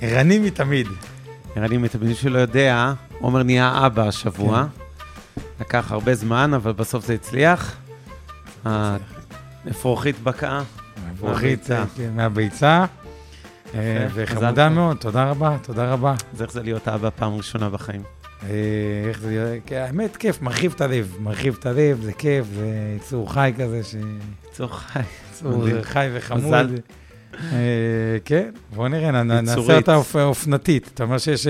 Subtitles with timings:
[0.00, 0.86] ערני מתמיד.
[1.56, 4.66] ערני מתמיד, מי שלא יודע, עומר נהיה אבא השבוע.
[5.60, 7.76] לקח הרבה זמן, אבל בסוף זה הצליח.
[8.64, 10.62] האפרוחית בקעה.
[11.14, 11.68] אפרוחית
[12.14, 12.84] מהביצה.
[13.74, 16.14] אה, וחמודה מאוד, תודה רבה, תודה רבה.
[16.34, 18.02] אז איך זה להיות אבא פעם ראשונה בחיים?
[18.42, 18.48] אה,
[19.08, 22.96] איך זה להיות, כן, האמת, כיף, מרחיב את הלב, מרחיב את הלב, זה כיף, זה
[22.96, 23.94] יצור חי כזה, ש...
[24.50, 25.00] יצור חי.
[25.30, 26.80] יצור חי וחמוד.
[27.34, 30.90] אה, כן, בוא נראה, נעשה אותה אופנתית.
[30.94, 31.46] אתה אומר שיש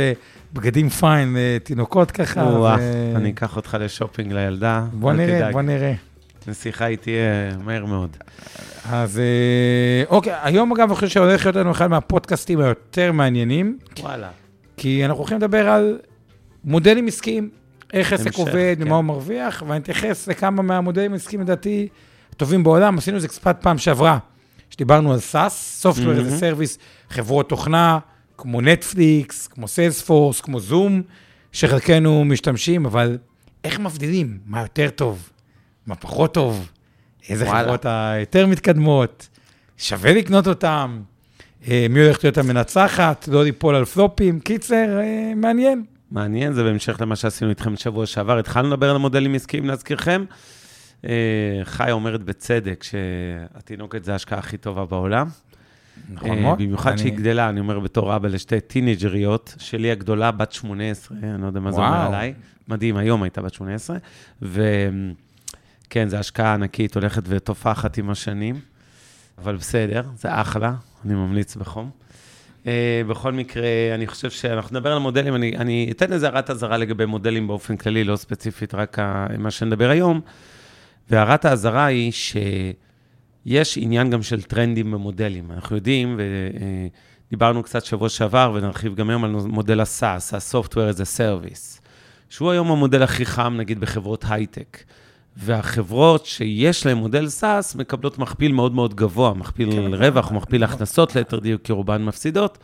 [0.53, 2.77] בגדים פיין לתינוקות ככה.
[3.17, 4.85] אני אקח אותך לשופינג לילדה.
[4.93, 5.95] בוא נראה, בוא נראה.
[6.47, 8.17] נסיכה היא תהיה מהר מאוד.
[8.91, 9.21] אז
[10.09, 13.79] אוקיי, היום אגב, אני חושב שהולך להיות לנו אחד מהפודקאסטים היותר מעניינים.
[14.01, 14.29] וואלה.
[14.77, 15.99] כי אנחנו הולכים לדבר על
[16.65, 17.51] מודלים עסקיים,
[17.93, 21.89] איך עסק עובד, ממה הוא מרוויח, ואני אתייחס לכמה מהמודלים העסקיים, לדעתי,
[22.33, 22.99] הטובים בעולם.
[22.99, 24.19] עשינו את זה קצת פעם שעברה,
[24.79, 26.79] שדיברנו על SAS, Software as a Service,
[27.11, 27.99] חברות תוכנה,
[28.37, 31.03] כמו נטפליקס, כמו סיילספורס, כמו זום,
[31.53, 33.19] שחלקנו משתמשים, אבל
[33.65, 34.39] איך מבדילים?
[34.47, 35.31] מה יותר טוב?
[35.87, 36.69] מה פחות טוב?
[37.29, 37.63] איזה וואלה.
[37.63, 39.29] חברות היותר מתקדמות?
[39.77, 41.01] שווה לקנות אותן?
[41.69, 43.29] מי הולכת להיות המנצחת?
[43.29, 44.41] לא ליפול על פלופים?
[44.41, 44.99] קיצר,
[45.37, 45.85] מעניין.
[46.11, 48.39] מעניין, זה בהמשך למה שעשינו איתכם בשבוע שעבר.
[48.39, 50.25] התחלנו לדבר על מודלים עסקיים, להזכירכם.
[51.65, 55.29] חי אומרת בצדק שהתינוקת זה ההשקעה הכי טובה בעולם.
[56.13, 56.59] נכון מאוד.
[56.59, 61.47] במיוחד שהיא גדלה, אני אומר בתור אבא לשתי טינג'ריות, שלי הגדולה בת 18, אני לא
[61.47, 62.35] יודע מה זה אומר עליי.
[62.69, 63.97] מדהים, היום הייתה בת 18.
[64.43, 68.61] וכן, זו השקעה ענקית, הולכת ותופחת עם השנים,
[69.39, 70.75] אבל בסדר, זה אחלה,
[71.05, 71.91] אני ממליץ בחום.
[72.65, 72.69] Uh,
[73.09, 77.07] בכל מקרה, אני חושב שאנחנו נדבר על מודלים, אני, אני אתן איזה הערת אזהרה לגבי
[77.07, 78.99] מודלים באופן כללי, לא ספציפית, רק
[79.39, 80.21] מה שנדבר היום.
[81.11, 85.53] והערת האזהרה היא שיש עניין גם של טרנדים במודלים.
[85.53, 86.21] אנחנו יודעים,
[87.29, 91.81] ודיברנו קצת שבוע שעבר, ונרחיב גם היום על מודל ה-SaaS, ה-Software as a Service,
[92.29, 94.79] שהוא היום המודל הכי חם, נגיד, בחברות הייטק.
[95.37, 101.17] והחברות שיש להן מודל SaaS מקבלות מכפיל מאוד מאוד גבוה, מכפיל כן, רווח, מכפיל הכנסות,
[101.17, 102.59] ליתר דיוק, כי רובן מפסידות,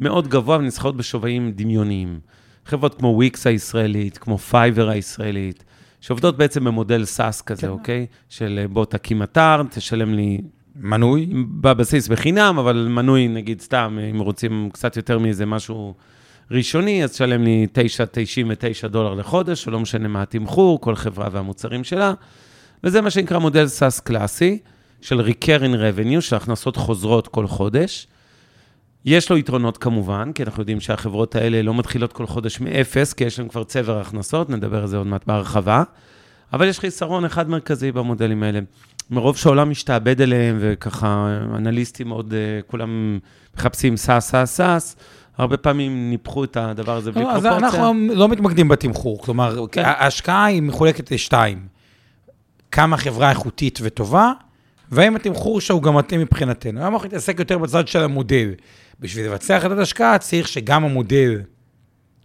[0.00, 2.20] מאוד גבוה ונסחרות בשווים דמיוניים.
[2.66, 5.64] חברות כמו וויקס הישראלית, כמו פייבר הישראלית,
[6.02, 7.68] שעובדות בעצם במודל SaaS כזה, כן.
[7.68, 8.06] אוקיי?
[8.28, 10.40] של בוא תקים אתר, תשלם לי...
[10.76, 11.26] מנוי?
[11.60, 15.94] בבסיס בחינם, אבל מנוי, נגיד, סתם, אם רוצים קצת יותר מאיזה משהו
[16.50, 17.66] ראשוני, אז תשלם לי
[18.84, 22.12] 9.99 דולר לחודש, או לא משנה מה התמחור, כל חברה והמוצרים שלה.
[22.84, 24.58] וזה מה שנקרא מודל SaaS קלאסי,
[25.00, 28.06] של recurring revenue, של הכנסות חוזרות כל חודש.
[29.04, 33.24] יש לו יתרונות כמובן, כי אנחנו יודעים שהחברות האלה לא מתחילות כל חודש מאפס, כי
[33.24, 35.82] יש להן כבר צבר הכנסות, נדבר על זה עוד מעט בהרחבה.
[36.52, 38.60] אבל יש חיסרון אחד מרכזי במודלים האלה.
[39.10, 43.18] מרוב שהעולם משתעבד אליהם, וככה אנליסטים מאוד, אה, כולם
[43.56, 44.96] מחפשים SaaS, SaaS, SaaS,
[45.38, 47.56] הרבה פעמים ניפחו את הדבר הזה בלי פרופורציה.
[47.56, 49.82] אז אנחנו לא מתמקדים בתמחור, כלומר, כן.
[49.84, 51.66] ההשקעה היא מחולקת לשתיים.
[52.70, 54.32] כמה חברה איכותית וטובה,
[54.90, 56.80] והאם התמחור שהוא גם מתאים מבחינתנו.
[56.80, 58.48] היום אנחנו נתעסק יותר בצד של המודל.
[59.02, 61.40] בשביל לבצע החלטת השקעה צריך שגם המודל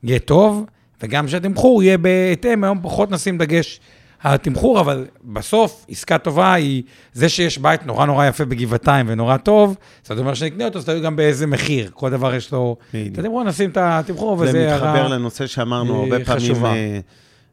[0.03, 0.65] יהיה טוב,
[1.03, 2.63] וגם שהתמחור יהיה בהתאם.
[2.63, 3.79] היום פחות נשים דגש
[4.19, 6.83] על התמחור, אבל בסוף עסקה טובה היא
[7.13, 11.01] זה שיש בית נורא נורא יפה בגבעתיים ונורא טוב, זאת אומרת שנקנה אותו, אז תלוי
[11.01, 11.89] גם באיזה מחיר.
[11.93, 12.75] כל דבר יש לו...
[12.89, 14.69] את התמחור, נשים את התמחור, וזה חשובה.
[14.69, 16.99] זה מתחבר לנושא שאמרנו הרבה פעמים, אה,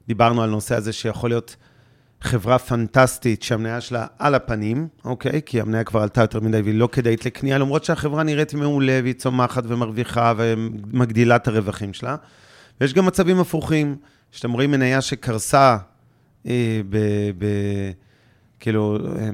[0.09, 1.57] דיברנו על נושא הזה שיכול להיות...
[2.25, 5.41] חברה פנטסטית שהמניה שלה על הפנים, אוקיי?
[5.47, 9.15] כי המניה כבר עלתה יותר מדי והיא לא כדאית לקנייה, למרות שהחברה נראית מעולה והיא
[9.15, 12.17] צומחת ומרוויחה ומגדילה את הרווחים שלה.
[12.81, 13.97] ויש גם מצבים הפוכים,
[14.31, 15.77] שאתם רואים מניה שקרסה
[16.47, 16.97] אה, ב...
[17.39, 17.47] ב
[18.61, 19.31] כאילו, אה,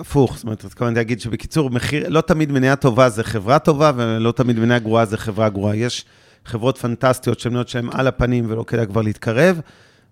[0.00, 4.32] הפוך, זאת אומרת, התכוונתי להגיד שבקיצור, מחיר, לא תמיד מניה טובה זה חברה טובה, ולא
[4.32, 5.76] תמיד מניה גרועה זה חברה גרועה.
[5.76, 6.04] יש
[6.44, 9.60] חברות פנטסטיות שמניות שהן על הפנים ולא כדאי כבר להתקרב.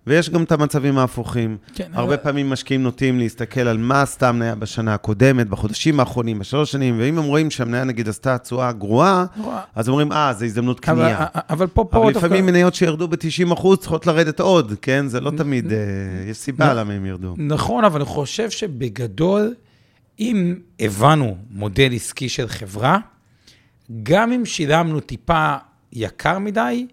[0.07, 1.57] ויש גם את המצבים ההפוכים.
[1.73, 2.23] כן, הרבה אבל...
[2.23, 7.17] פעמים משקיעים נוטים להסתכל על מה עשתה המניה בשנה הקודמת, בחודשים האחרונים, בשלוש שנים, ואם
[7.17, 9.25] הם רואים שהמניה נגיד עשתה תשואה גרועה,
[9.75, 11.17] אז אומרים, אה, זו הזדמנות קנייה.
[11.17, 11.97] אבל, אבל פה, פה...
[11.97, 12.51] אבל לפעמים דווקא...
[12.51, 15.07] מניות שירדו ב-90% צריכות לרדת עוד, כן?
[15.07, 15.77] זה לא תמיד, אה,
[16.29, 17.33] יש סיבה למה הם ירדו.
[17.37, 19.53] נכון, אבל אני חושב שבגדול,
[20.19, 22.97] אם הבנו מודל עסקי של חברה,
[24.03, 25.55] גם אם שילמנו טיפה
[25.93, 26.87] יקר מדי,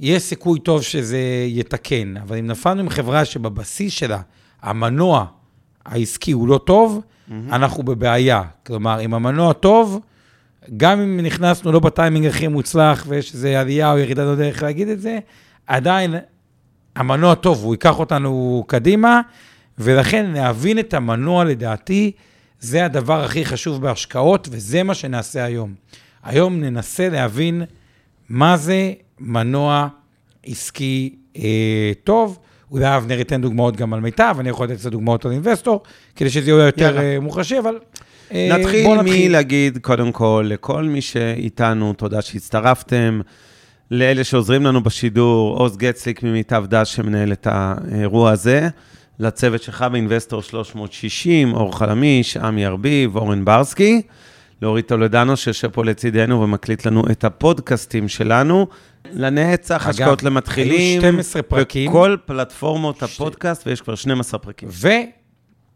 [0.00, 2.16] יש סיכוי טוב שזה יתקן.
[2.16, 4.20] אבל אם נפלנו עם חברה שבבסיס שלה,
[4.62, 5.26] המנוע
[5.86, 7.32] העסקי הוא לא טוב, mm-hmm.
[7.52, 8.42] אנחנו בבעיה.
[8.66, 10.00] כלומר, אם המנוע טוב,
[10.76, 14.62] גם אם נכנסנו לא בטיימינג הכי מוצלח ויש איזו עלייה או ירידה, לא יודע איך
[14.62, 15.18] להגיד את זה,
[15.66, 16.14] עדיין
[16.96, 19.20] המנוע טוב, הוא ייקח אותנו קדימה,
[19.78, 22.12] ולכן להבין את המנוע, לדעתי,
[22.60, 25.74] זה הדבר הכי חשוב בהשקעות, וזה מה שנעשה היום.
[26.22, 27.62] היום ננסה להבין
[28.28, 29.88] מה זה מנוע
[30.46, 32.38] עסקי אה, טוב.
[32.70, 35.82] אולי אבנר ייתן דוגמאות גם על מיטב, אני יכול לתת קצת דוגמאות על אינבסטור,
[36.16, 37.78] כדי שזה יהיה יותר אה, מוחשי, אבל
[38.32, 43.20] אה, נתחיל מלהגיד, קודם כל, לכל מי שאיתנו, תודה שהצטרפתם.
[43.90, 48.68] לאלה שעוזרים לנו בשידור, עוז גצליק ממיטב דש שמנהל את האירוע הזה,
[49.18, 54.02] לצוות שלך באינבסטור 360, אור חלמיש, עמי ארביב, אורן ברסקי,
[54.62, 58.66] לאורית טולדנו שיושב פה לצידנו ומקליט לנו את הפודקאסטים שלנו.
[59.12, 61.02] לנצח, השקעות למתחילים.
[61.02, 61.90] היו 12 פרקים.
[61.90, 64.68] בכל פלטפורמות הפודקאסט, ויש כבר 12 פרקים.
[64.72, 64.88] ו...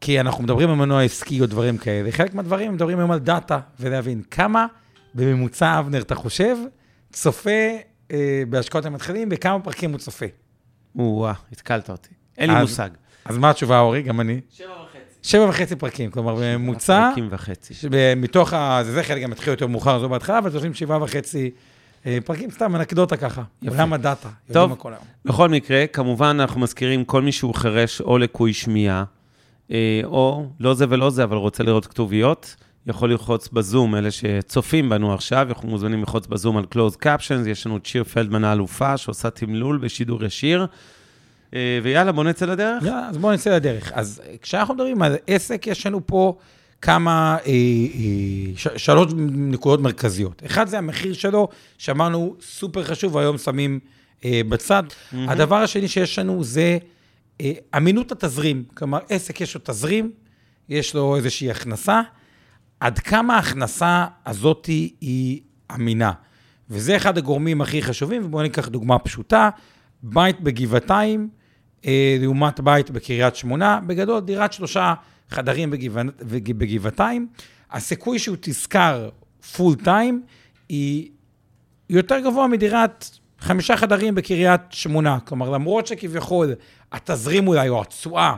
[0.01, 3.61] כי אנחנו מדברים על מנוע עסקי או דברים כאלה, חלק מהדברים מדברים היום על דאטה,
[3.81, 4.67] ולהבין כמה
[5.15, 6.57] בממוצע, אבנר, אתה חושב,
[7.13, 7.51] צופה
[8.11, 10.27] אה, בהשקעות למתחילים, וכמה פרקים הוא צופה.
[10.99, 12.09] או-אה, התקלת אותי.
[12.39, 12.91] אין לי מושג.
[13.25, 14.03] אז מה התשובה, אורי?
[14.03, 14.41] גם אני.
[14.51, 14.84] שבע.
[15.25, 17.09] שבע וחצי פרקים, כלומר, בממוצע...
[17.09, 17.75] פרקים וחצי.
[18.17, 18.81] מתוך ה...
[18.85, 21.51] זה חלק גם התחיל יותר מאוחר, זו בהתחלה, אבל עושים שבעה וחצי
[22.07, 23.43] אה, פרקים, סתם אנקדוטה ככה.
[23.69, 24.29] עולם הדאטה.
[24.53, 24.77] טוב,
[25.25, 29.05] בכל מקרה, כמובן, אנחנו מזכירים כל מי שהוא חירש או לקוי שמיעה,
[29.71, 32.57] אה, או לא זה ולא זה, אבל רוצה לראות כתוביות.
[32.87, 37.67] יכול ללחוץ בזום, אלה שצופים בנו עכשיו, אנחנו מוזמנים ללחוץ בזום על closed captions, יש
[37.67, 40.67] לנו את שיר פלדמן האלופה, שעושה תמלול בשידור ישיר.
[41.55, 42.83] אה, ויאללה, בוא נצא לדרך.
[42.83, 43.93] יאללה, אז בוא נצא לדרך.
[43.95, 46.37] אז כשאנחנו מדברים על עסק, יש לנו פה
[46.83, 50.43] כמה, אה, אה, ש- שלוש נקודות מרכזיות.
[50.47, 51.49] אחד זה המחיר שלו,
[51.79, 53.81] שאמרנו סופר חשוב, והיום שמים
[54.25, 54.83] אה, בצד.
[54.89, 55.17] Mm-hmm.
[55.29, 56.79] הדבר השני שיש לנו זה
[57.41, 58.65] אה, אמינות התזרים.
[58.75, 60.11] כלומר, עסק יש לו תזרים,
[60.69, 62.01] יש לו איזושהי הכנסה.
[62.81, 64.67] עד כמה ההכנסה הזאת
[65.01, 65.41] היא
[65.75, 66.13] אמינה.
[66.71, 69.51] וזה אחד הגורמים הכי חשובים, ובואו ניקח דוגמה פשוטה,
[70.03, 71.44] בית בגבעתיים, אה,
[72.21, 74.95] לעומת בית בקריית שמונה, בגדול דירת שלושה
[75.31, 76.03] חדרים בגבע,
[76.59, 77.27] בגבעתיים,
[77.71, 79.09] הסיכוי שהוא תזכר
[79.57, 80.23] פול טיים
[80.69, 81.11] היא
[81.91, 83.09] יותר גבוה מדירת
[83.39, 85.19] חמישה חדרים בקריית שמונה.
[85.21, 86.55] כלומר, למרות שכביכול
[86.93, 88.37] התזרים אולי, או התשואה,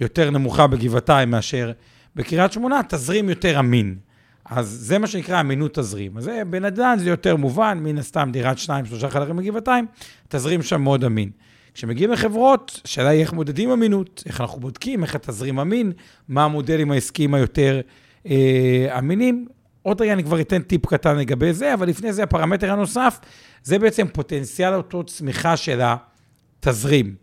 [0.00, 1.72] יותר נמוכה בגבעתיים מאשר
[2.16, 3.96] בקריית שמונה, תזרים יותר אמין.
[4.44, 6.18] אז זה מה שנקרא אמינות תזרים.
[6.18, 9.86] אז בנדל"ן זה יותר מובן, מן הסתם דירת שניים, שלושה חדרים בגבעתיים,
[10.28, 11.30] תזרים שם מאוד אמין.
[11.78, 15.92] כשמגיעים לחברות, השאלה היא איך מודדים אמינות, איך אנחנו בודקים, איך התזרים אמין,
[16.28, 17.80] מה המודלים העסקיים היותר
[18.26, 19.46] אה, אמינים.
[19.82, 23.18] עוד רגע אני כבר אתן טיפ קטן לגבי זה, אבל לפני זה הפרמטר הנוסף,
[23.62, 27.14] זה בעצם פוטנציאל אותו צמיחה של התזרים.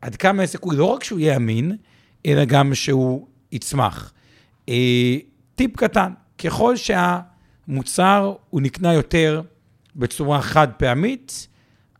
[0.00, 1.76] עד כמה העסק הוא לא רק שהוא יהיה אמין,
[2.26, 4.12] אלא גם שהוא יצמח.
[4.68, 5.16] אה,
[5.54, 9.42] טיפ קטן, ככל שהמוצר הוא נקנה יותר
[9.96, 11.48] בצורה חד פעמית,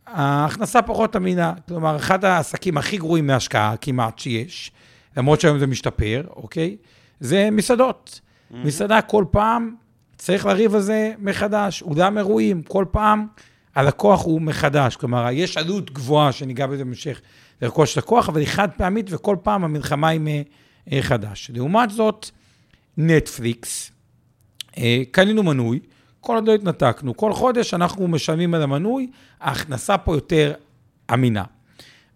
[0.07, 1.53] ההכנסה פחות אמינה.
[1.67, 4.71] כלומר, אחד העסקים הכי גרועים מהשקעה כמעט שיש,
[5.17, 6.77] למרות שהיום זה משתפר, אוקיי?
[7.19, 8.19] זה מסעדות.
[8.19, 8.55] Mm-hmm.
[8.55, 9.75] מסעדה כל פעם
[10.17, 11.81] צריך לריב על זה מחדש.
[11.81, 13.27] אולם אירועים, כל פעם
[13.75, 14.95] הלקוח הוא מחדש.
[14.95, 17.21] כלומר, יש עלות גבוהה, שניגע בזה במשך
[17.61, 20.43] לרכוש לקוח, אבל היא חד פעמית, וכל פעם המלחמה היא
[20.87, 21.51] מחדש.
[21.53, 22.29] לעומת זאת,
[22.97, 23.91] נטפליקס,
[24.77, 25.79] אה, קנינו מנוי,
[26.23, 29.09] כל עוד לא התנתקנו, כל חודש אנחנו משלמים על המנוי,
[29.41, 30.53] ההכנסה פה יותר
[31.13, 31.43] אמינה.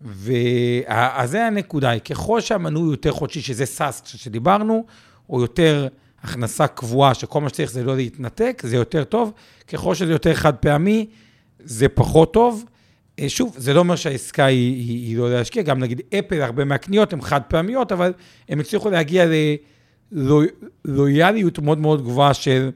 [0.02, 4.86] ואז זה הנקודה, ככל שהמנוי יותר חודשי, שזה סאס שדיברנו,
[5.30, 5.88] או יותר
[6.24, 9.34] הכנסה קבועה, שכל מה שצריך זה לא להתנתק, זה יותר טוב.
[9.68, 11.08] ככל שזה יותר חד פעמי,
[11.60, 12.66] זה פחות טוב.
[13.20, 16.66] אה, שוב, זה לא אומר שהעסקה היא, היא, היא לא להשקיע, גם נגיד אפל, הרבה
[16.66, 18.14] מהקניות הן חד פעמיות, אבל
[18.50, 19.26] הם הצליחו להגיע
[20.12, 22.70] ללויאליות מאוד מאוד גבוהה של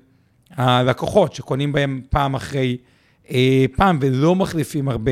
[0.55, 2.77] הלקוחות, שקונים בהם פעם אחרי
[3.31, 5.11] אה, פעם, ולא מחליפים הרבה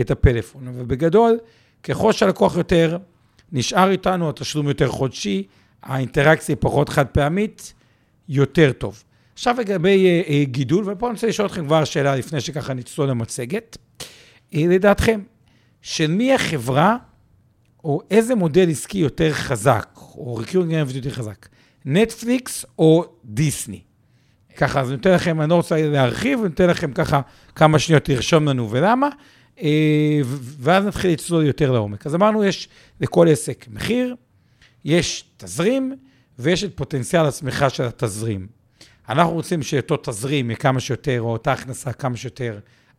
[0.00, 0.68] את הפלאפון.
[0.74, 1.38] ובגדול,
[1.82, 2.98] ככל שהלקוח יותר
[3.52, 5.46] נשאר איתנו, התשלום יותר חודשי,
[5.82, 7.74] האינטראקציה פחות חד פעמית,
[8.28, 9.02] יותר טוב.
[9.34, 13.08] עכשיו לגבי אה, אה, גידול, ופה אני רוצה לשאול אתכם כבר שאלה לפני שככה נצלול
[13.08, 13.76] למצגת.
[14.52, 15.20] לדעתכם,
[15.82, 16.96] של מי החברה,
[17.84, 21.48] או איזה מודל עסקי יותר חזק, או ריקיון גנב יותר חזק,
[21.84, 23.80] נטפליקס או דיסני?
[24.60, 27.20] ככה, אז אני נותן לכם, אני לא רוצה להרחיב, אני נותן לכם ככה
[27.54, 29.08] כמה שניות לרשום לנו ולמה,
[29.62, 30.20] אה,
[30.60, 32.06] ואז נתחיל לצלול יותר לעומק.
[32.06, 32.68] אז אמרנו, יש
[33.00, 34.14] לכל עסק מחיר,
[34.84, 35.96] יש תזרים,
[36.38, 38.46] ויש את פוטנציאל הצמיחה של התזרים.
[39.08, 42.58] אנחנו רוצים שאותו תזרים יהיה כמה שיותר, או אותה הכנסה כמה שיותר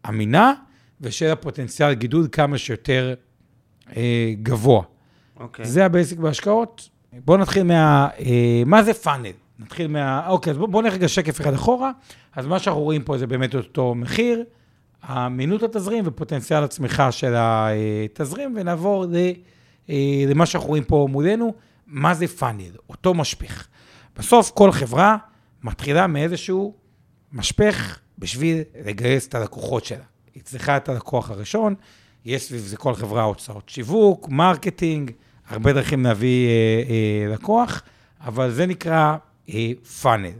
[0.09, 0.53] אמינה,
[1.01, 3.13] ושיהיה פוטנציאל גידול כמה שיותר
[3.97, 4.83] אה, גבוה.
[5.39, 5.65] אוקיי.
[5.65, 6.89] זה ה basic בהשקעות.
[7.13, 8.09] בואו נתחיל מה...
[8.19, 9.31] אה, מה זה funnel?
[9.61, 10.27] נתחיל מה...
[10.27, 11.91] אוקיי, אז בואו בוא נלך רגע שקף אחד אחורה.
[12.35, 14.43] אז מה שאנחנו רואים פה זה באמת אותו מחיר,
[15.09, 19.15] אמינות התזרים ופוטנציאל הצמיחה של התזרים, ונעבור ל,
[19.89, 21.53] אה, למה שאנחנו רואים פה מולנו,
[21.87, 23.67] מה זה funnel, אותו משפך.
[24.17, 25.17] בסוף כל חברה
[25.63, 26.75] מתחילה מאיזשהו
[27.33, 30.03] משפך בשביל לגייס את הלקוחות שלה.
[30.35, 31.75] היא צריכה את הלקוח הראשון,
[32.25, 35.11] יש סביב זה כל חברה הוצאות שיווק, marketing,
[35.49, 37.81] הרבה דרכים להביא אה, אה, לקוח,
[38.21, 39.15] אבל זה נקרא
[40.01, 40.31] funnel.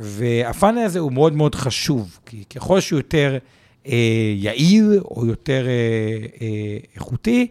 [0.00, 3.38] וה funnel הזה הוא מאוד מאוד חשוב, כי ככל שהוא יותר
[3.86, 7.46] אה, יעיל או יותר אה, אה, איכותי,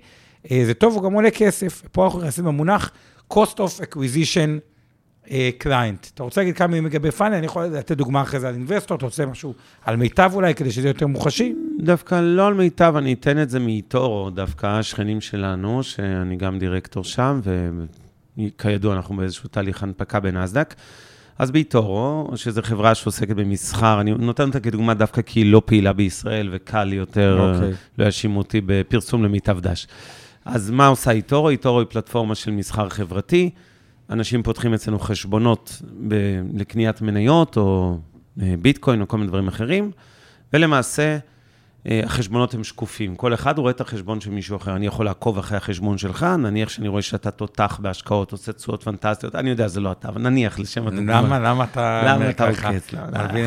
[0.51, 1.82] אה, זה טוב, הוא גם עולה כסף.
[1.92, 2.92] פה אנחנו נכנסים במונח
[3.34, 4.60] cost of acquisition
[5.32, 6.10] אה, client.
[6.13, 7.36] אתה רוצה להגיד כמה מילים לגבי פאנל?
[7.36, 9.54] אני יכול לתת דוגמה אחרי זה על אינבסטור, אתה רוצה משהו
[9.86, 11.56] על מיטב אולי, כדי שזה יותר מוחשי?
[11.80, 17.04] דווקא לא על מיטב, אני אתן את זה מאיטורו, דווקא השכנים שלנו, שאני גם דירקטור
[17.04, 17.39] שם,
[18.38, 20.75] וכידוע, אנחנו באיזשהו תהליך הנפקה בנסדק.
[21.39, 25.94] אז באיטורו, שזו חברה שעוסקת במסחר, אני נותן אותה כדוגמה דווקא כי היא לא פעילה
[25.94, 27.56] בישראל, וקל יותר, okay.
[27.56, 27.74] אוקיי.
[27.98, 29.88] לא יאשימו אותי בפרסום למיטב דש.
[30.46, 31.50] אז מה עושה איטורו?
[31.50, 33.50] איטורו היא פלטפורמה של מסחר חברתי.
[34.10, 37.98] אנשים פותחים אצלנו חשבונות ב- לקניית מניות, או
[38.42, 39.92] אה, ביטקוין, או כל מיני דברים אחרים,
[40.54, 41.18] ולמעשה,
[42.06, 43.15] החשבונות הם שקופים.
[43.15, 44.75] כל אחד רואה את החשבון של מישהו אחר.
[44.75, 49.36] אני יכול לעקוב אחרי החשבון שלך, נניח שאני רואה שאתה תותח בהשקעות, עושה תשואות פנטסטיות,
[49.36, 51.22] אני יודע, זה לא אתה, אבל נניח לשם הדוגמה.
[51.22, 52.01] למה, למה אתה...
[52.06, 52.50] למה אתה?
[52.50, 52.94] עוקץ?
[52.94, 53.00] לא,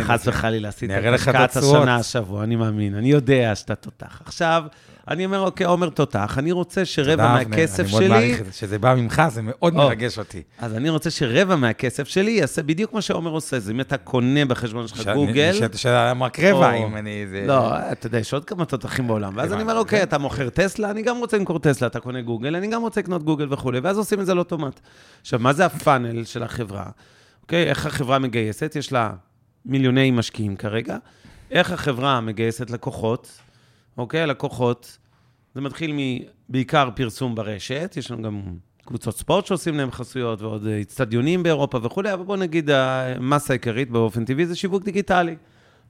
[0.05, 0.29] חס.
[0.29, 1.57] וחלילה, עשית את.
[1.57, 4.23] השנה השבוע, אני מאמין, אני יודע שאתה תותח.
[4.25, 4.65] עכשיו,
[5.11, 8.09] אני אומר, אוקיי, עומר תותח, אני רוצה שרבע תודה, מהכסף אני מאוד שלי...
[8.09, 8.53] מעריך את זה.
[8.53, 9.79] שזה בא ממך, זה מאוד או.
[9.79, 10.43] מרגש אותי.
[10.59, 13.59] אז אני רוצה שרבע מהכסף שלי יעשה בדיוק מה שעומר עושה.
[13.59, 15.53] זה אם אתה קונה בחשבון שלך גוגל...
[15.87, 17.27] למה רק רבע, או- אם אני...
[17.31, 19.33] זה- לא, אתה יודע, יש עוד כמה תותחים בעולם.
[19.37, 19.79] ואז אני אומר.
[19.79, 23.01] אוקיי, אתה מוכר טסלה, אני גם רוצה למכור טסלה, אתה קונה גוגל, אני גם רוצה
[23.01, 24.81] לקנות גוגל וכולי, ואז עושים את זה על אוטומט.
[25.21, 26.85] עכשיו, מה זה הפאנל של החברה?
[27.43, 28.77] אוקיי, איך החברה מגייסת?
[28.77, 29.11] יש לה
[29.67, 30.97] מיליוני משקיעים כרגע.
[31.51, 33.39] איך החברה מגייסת לקוחות?
[33.99, 34.99] אוקיי, לקוחות,
[35.55, 35.93] זה מתחיל
[36.49, 38.43] מבעיקר פרסום ברשת, יש לנו גם
[38.85, 43.91] קבוצות ספורט שעושים להם חסויות ועוד אה, אצטדיונים באירופה וכולי, אבל בוא נגיד, המסה העיקרית
[43.91, 45.37] באופן טבעי זה שיווק דיגיטלי.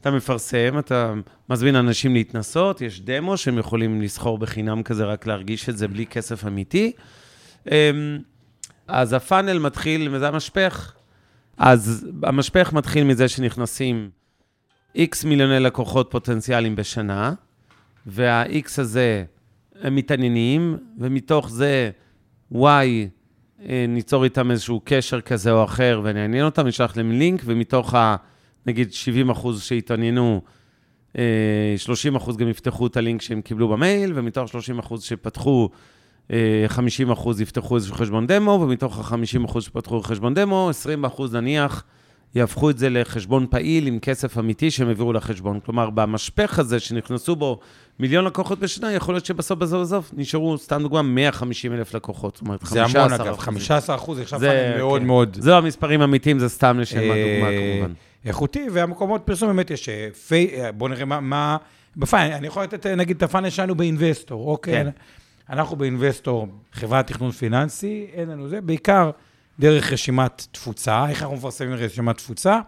[0.00, 1.14] אתה מפרסם, אתה
[1.50, 6.06] מזמין אנשים להתנסות, יש דמו שהם יכולים לסחור בחינם כזה, רק להרגיש את זה בלי
[6.06, 6.92] כסף אמיתי.
[7.70, 7.72] אמ,
[8.88, 10.92] אז הפאנל מתחיל, וזה המשפך.
[11.56, 14.10] אז המשפך מתחיל מזה שנכנסים
[14.96, 17.32] X מיליוני לקוחות פוטנציאליים בשנה,
[18.08, 19.24] וה-X הזה
[19.82, 21.90] הם מתעניינים, ומתוך זה
[22.54, 27.94] Y אה, ניצור איתם איזשהו קשר כזה או אחר ונעניין אותם, נשלח להם לינק, ומתוך
[27.94, 28.16] ה...
[28.66, 30.40] נגיד 70 אחוז שהתעניינו,
[31.18, 35.68] אה, 30 אחוז גם יפתחו את הלינק שהם קיבלו במייל, ומתוך 30 אחוז שפתחו,
[36.32, 41.34] אה, 50 אחוז יפתחו איזשהו חשבון דמו, ומתוך ה-50 אחוז שפתחו חשבון דמו, 20 אחוז
[41.34, 41.84] נניח
[42.34, 45.60] יהפכו את זה לחשבון פעיל עם כסף אמיתי שהם העבירו לחשבון.
[45.64, 47.60] כלומר, במשפך הזה שנכנסו בו
[48.00, 52.34] מיליון לקוחות בשנה, יכול להיות שבסוף בסוף בסוף נשארו, סתם דוגמה, 150 אלף לקוחות.
[52.36, 53.44] זאת אומרת, זה המון 15 אגב, אחוז.
[53.44, 55.06] 15 אחוז, עכשיו זה, מאוד כן.
[55.06, 57.16] מאוד זה המספרים האמיתיים, זה סתם לשם הדוגמה,
[57.50, 57.92] אה, כמובן.
[58.24, 61.56] איכותי, והמקומות פרסום באמת יש, אה, פי- אה, בואו נראה מה- מה,
[61.96, 64.74] בפאנל, אני יכול לתת נגיד את הפאנל שלנו באינבסטור, אוקיי?
[64.74, 64.90] כן.
[65.50, 69.10] אנחנו באינבסטור, חברת תכנון פיננסי, אין לנו זה, בעיקר
[69.60, 72.60] דרך רשימת תפוצה, איך אנחנו מפרסמים רשימת תפוצה?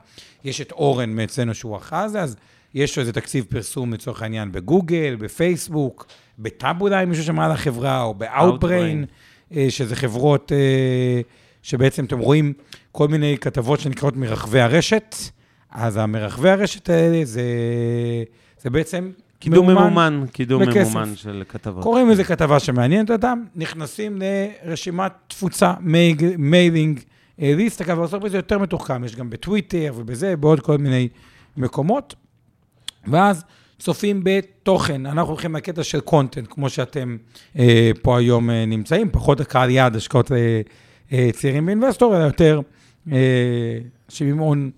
[0.45, 2.37] יש את אורן מאצלנו שהוא אחראי על זה, אז
[2.75, 6.07] יש לו איזה תקציב פרסום לצורך העניין בגוגל, בפייסבוק,
[6.39, 9.07] בטאב אולי, מישהו שמע על החברה, או ב-Outbrain,
[9.57, 11.21] אה, שזה חברות אה,
[11.63, 12.53] שבעצם אתם רואים
[12.93, 15.15] כל מיני כתבות שנקראות מרחבי הרשת,
[15.71, 17.43] אז המרחבי הרשת האלה זה,
[18.61, 20.95] זה בעצם קידום ממומן, קידום בכסף.
[20.95, 21.83] ממומן של כתבות.
[21.83, 24.19] קוראים לזה כתבה שמעניינת אותם, נכנסים
[24.65, 27.01] לרשימת תפוצה, מייל, mailing
[27.41, 31.09] אה, list, אגב, הברית זה יותר מתוחכם, יש גם בטוויטר ובזה, בעוד כל מיני
[31.57, 32.15] מקומות.
[33.07, 33.45] ואז
[33.79, 37.17] צופים בתוכן, אנחנו הולכים לקטע של content, כמו שאתם
[37.59, 40.61] אה, פה היום אה, נמצאים, פחות הקהל יעד, השקעות אה,
[41.13, 42.61] אה, צעירים באינבסטור, אלא יותר
[43.13, 43.19] אה,
[44.09, 44.71] אנשים עם הון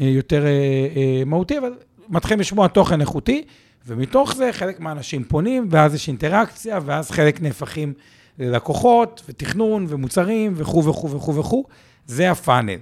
[0.00, 0.50] אה, יותר אה,
[0.96, 1.72] אה, מהותי, אבל
[2.08, 3.44] מתחילים לשמוע תוכן איכותי,
[3.86, 7.92] ומתוך זה חלק מהאנשים פונים, ואז יש אינטראקציה, ואז חלק נהפכים
[8.38, 11.64] ללקוחות, ותכנון, ומוצרים, וכו' וכו' וכו' וכו'.
[12.06, 12.76] זה הפאנל.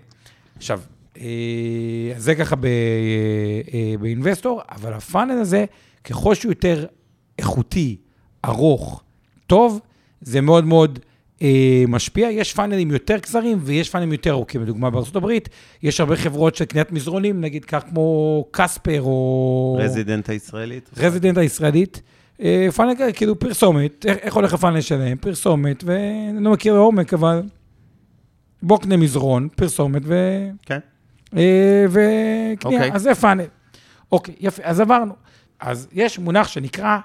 [0.57, 0.81] עכשיו,
[1.21, 1.25] אה,
[2.17, 5.65] זה ככה ב- אה, באינבסטור, אבל הפאנל הזה,
[6.05, 6.87] ככל שהוא יותר
[7.39, 7.97] איכותי,
[8.45, 9.03] ארוך,
[9.47, 9.81] טוב,
[10.21, 11.14] זה מאוד מאוד אה,
[11.89, 14.63] משפיע, יש funnel ים יותר קצרים ויש funnel ים יותר ארוכים.
[14.63, 15.29] לדוגמה, בארה"ב
[15.83, 19.79] יש הרבה חברות של קניית מזרונים, נגיד כך כמו Casper או...
[19.81, 20.91] Resident הישראלית.
[20.97, 22.03] Resident הישראלית.
[22.41, 25.17] אה, funnel כאילו פרסומת, איך, הולך ה funnel שלהם?
[25.17, 27.43] פרסומת, ואני לא מכיר לעומק, אבל
[28.63, 30.15] בוא קנה מזרון, פרסומת ו...
[30.63, 30.79] כן.
[31.37, 32.93] אה, וקנייה, אוקיי.
[32.93, 33.45] אז זה funnel.
[34.13, 35.15] אוקיי, יפה, אז עברנו.
[35.61, 36.99] אז יש מונח שנקרא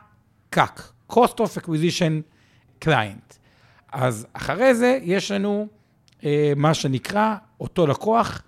[0.55, 0.81] CAC,
[1.11, 2.21] Cost of Acquisition
[2.85, 3.38] Client.
[3.91, 5.67] אז אחרי זה יש לנו
[6.23, 8.41] אה, מה שנקרא, אותו לקוח,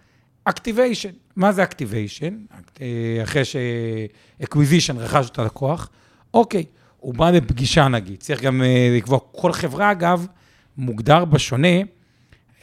[0.49, 1.13] Activation.
[1.35, 2.55] מה זה Activation?
[2.81, 5.89] אה, אחרי ש-Acquisition רכש את הלקוח,
[6.33, 6.63] אוקיי,
[6.97, 10.27] הוא בא לפגישה נגיד, צריך גם אה, לקבוע, כל חברה אגב,
[10.77, 11.77] מוגדר בשונה,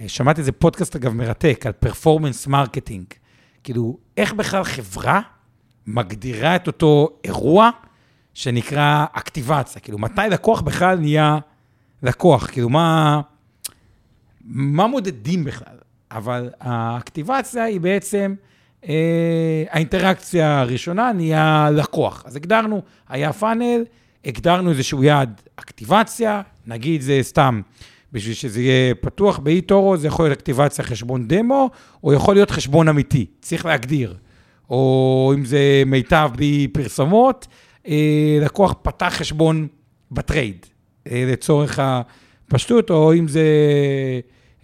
[0.00, 3.04] אה, שמעתי איזה פודקאסט אגב מרתק על performance marketing.
[3.64, 5.20] כאילו, איך בכלל חברה
[5.87, 7.70] מגדירה את אותו אירוע
[8.35, 9.80] שנקרא אקטיבציה?
[9.80, 11.38] כאילו, מתי לקוח בכלל נהיה
[12.02, 12.47] לקוח?
[12.50, 13.21] כאילו, מה,
[14.45, 15.76] מה מודדים בכלל?
[16.11, 18.35] אבל האקטיבציה היא בעצם,
[18.88, 22.23] אה, האינטראקציה הראשונה נהיה לקוח.
[22.26, 23.85] אז הגדרנו, היה פאנל,
[24.25, 27.61] הגדרנו איזשהו יעד אקטיבציה, נגיד זה סתם,
[28.12, 31.71] בשביל שזה יהיה פתוח באי-טורו, זה יכול להיות אקטיבציה חשבון דמו,
[32.05, 34.17] או יכול להיות חשבון אמיתי, צריך להגדיר.
[34.71, 36.31] או אם זה מיטב
[37.88, 39.69] אה, לקוח פתח חשבון
[40.11, 40.67] בטרייד,
[41.12, 43.43] לצורך הפשטות, או אם זה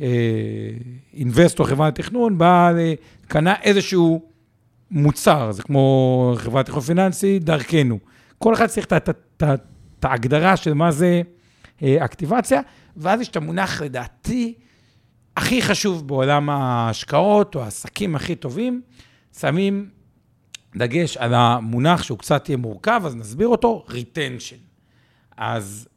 [0.00, 0.06] אה,
[1.14, 2.94] אינבסטור, חברת תכנון, בא, ל-
[3.28, 4.22] קנה איזשהו
[4.90, 7.98] מוצר, זה כמו חברת תכנון פיננסי, דרכנו.
[8.38, 11.22] כל אחד צריך את ההגדרה של מה זה
[11.82, 12.60] אה, אקטיבציה,
[12.96, 14.54] ואז יש את המונח, לדעתי,
[15.36, 18.82] הכי חשוב בעולם ההשקעות, או העסקים הכי טובים,
[19.38, 19.88] שמים
[20.76, 24.58] דגש על המונח שהוא קצת יהיה מורכב, אז נסביר אותו, retention.
[25.36, 25.93] אז אה,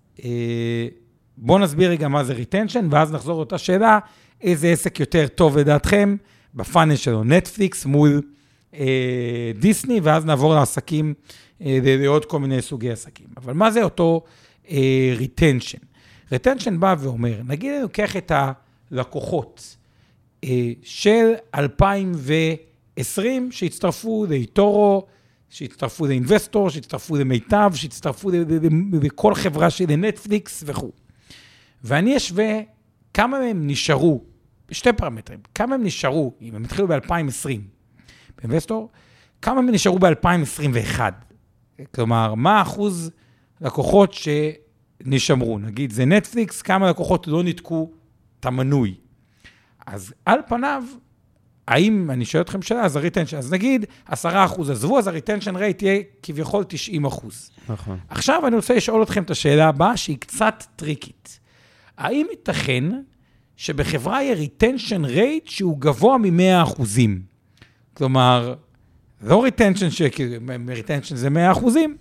[1.37, 3.99] בואו נסביר רגע מה זה retention, ואז נחזור לאותה שאלה,
[4.41, 6.15] איזה עסק יותר טוב לדעתכם
[6.55, 8.21] בפאנל שלו, נטפליקס מול
[8.73, 11.13] אה, דיסני, ואז נעבור לעסקים,
[11.61, 13.27] אה, לעוד כל מיני סוגי עסקים.
[13.37, 14.21] אבל מה זה אותו
[14.69, 15.85] אה, retention?
[16.33, 18.31] retention בא ואומר, נגיד אני לוקח את
[18.91, 19.77] הלקוחות
[20.43, 25.05] אה, של 2020 שהצטרפו לאיטורו,
[25.49, 28.31] שהצטרפו לאינבסטור, שהצטרפו למיטב, שהצטרפו
[29.01, 30.91] לכל חברה של נטפליקס וכו'.
[31.83, 32.59] ואני אשווה
[33.13, 34.23] כמה מהם נשארו,
[34.69, 37.59] בשתי פרמטרים, כמה הם נשארו, אם הם התחילו ב-2020
[38.37, 38.89] באינבסטור,
[39.41, 40.99] כמה מהם נשארו ב-2021.
[41.95, 43.11] כלומר, מה האחוז
[43.61, 45.59] לקוחות שנשמרו?
[45.59, 47.91] נגיד, זה נטפליקס, כמה לקוחות לא ניתקו
[48.39, 48.95] את המנוי.
[49.85, 50.83] אז על פניו,
[51.67, 54.13] האם, אני שואל אתכם שאלה, אז ה retention, אז נגיד 10%
[54.71, 56.63] עזבו, אז ה retention rate יהיה כביכול
[57.03, 57.05] 90%.
[57.69, 57.99] נכון.
[58.09, 61.39] עכשיו אני רוצה לשאול אתכם את השאלה הבאה, שהיא קצת טריקית.
[61.97, 62.83] האם ייתכן
[63.55, 67.21] שבחברה יהיה retention rate שהוא גבוה מ-100 אחוזים?
[67.93, 68.53] כלומר,
[69.21, 69.87] לא retention
[70.67, 71.97] retention זה 100 אחוזים,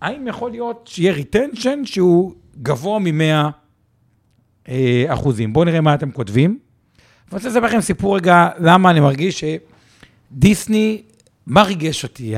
[0.00, 4.72] האם יכול להיות שיהיה retention שהוא גבוה מ-100
[5.08, 5.52] אחוזים?
[5.52, 6.58] בואו נראה מה אתם כותבים.
[7.28, 11.02] אני רוצה לספר לכם סיפור רגע, למה אני מרגיש שדיסני,
[11.46, 12.34] מה ריגש אותי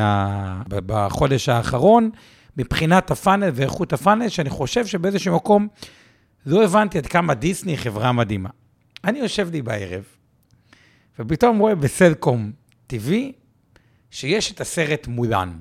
[0.68, 2.10] בחודש האחרון,
[2.56, 5.68] מבחינת ה funnel ואיכות ה funnel, שאני חושב שבאיזשהו מקום
[6.46, 8.48] לא הבנתי עד כמה דיסני היא חברה מדהימה.
[9.04, 10.04] אני יושב לי בערב,
[11.18, 12.52] ופתאום רואה בסלקום
[12.92, 13.12] TV
[14.10, 15.52] שיש את הסרט מולן.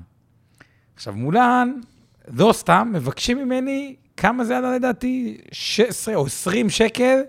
[0.94, 1.72] עכשיו, מולן,
[2.28, 5.38] לא סתם, מבקשים ממני, כמה זה עלה לדעתי?
[5.52, 7.20] 16 או 20 שקל,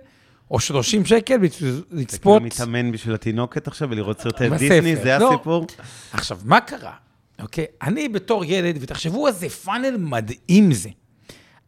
[0.51, 2.41] או 30 שקל, בשביל אתה לצפות.
[2.41, 4.49] כאילו מתאמן בשביל התינוקת עכשיו ולראות סרטי.
[4.49, 5.33] דיסני, זה לא.
[5.33, 5.67] הסיפור?
[6.13, 6.93] עכשיו, מה קרה?
[7.41, 7.65] אוקיי?
[7.81, 10.89] אני בתור ילד, ותחשבו איזה פאנל מדהים זה.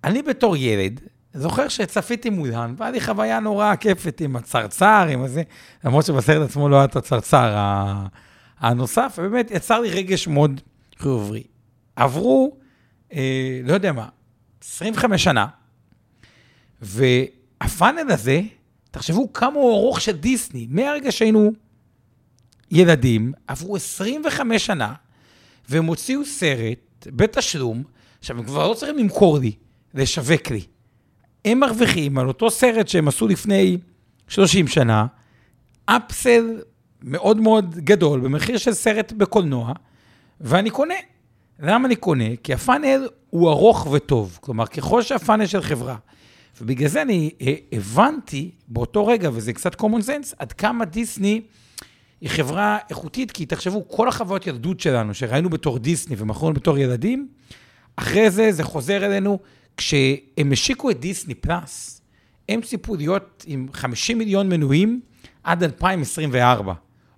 [0.03, 1.01] אני בתור ילד,
[1.33, 5.43] זוכר שצפיתי מולן, והיה לי חוויה נורא כיפת עם הצרצר, עם הזה,
[5.83, 7.55] למרות שבסרט עצמו לא היה את הצרצר
[8.59, 10.61] הנוסף, ובאמת יצר לי רגש מאוד
[10.97, 11.43] חיובי.
[11.95, 12.57] עברו,
[13.13, 14.07] אה, לא יודע מה,
[14.63, 15.47] 25 שנה,
[16.81, 18.41] והפאנל הזה,
[18.97, 21.51] תחשבו כמה הוא ארוך של דיסני, מהרגע שהיינו
[22.71, 24.93] ילדים, עברו 25 שנה,
[25.69, 27.83] והם הוציאו סרט בתשלום,
[28.19, 29.51] עכשיו, הם כבר לא צריכים למכור לי,
[29.93, 30.61] לשווק לי.
[31.45, 33.77] הם מרוויחים על אותו סרט שהם עשו לפני
[34.27, 35.05] 30 שנה,
[35.85, 36.61] אפסל
[37.01, 39.73] מאוד מאוד גדול, במחיר של סרט בקולנוע,
[40.41, 40.95] ואני קונה.
[41.59, 42.35] למה אני קונה?
[42.43, 44.37] כי הפאנל הוא ארוך וטוב.
[44.41, 45.95] כלומר, ככל שהפאנל של חברה,
[46.61, 51.41] ובגלל זה אני אה, הבנתי באותו רגע, וזה קצת common sense, עד כמה דיסני
[52.21, 57.27] היא חברה איכותית, כי תחשבו, כל החוויות ילדות שלנו, שראינו בתור דיסני ומכרנו בתור ילדים,
[57.95, 59.39] אחרי זה זה חוזר אלינו,
[59.77, 62.01] כשהם השיקו את דיסני פלאס,
[62.49, 65.01] הם ציפו להיות עם 50 מיליון מנויים
[65.43, 66.73] עד 2024.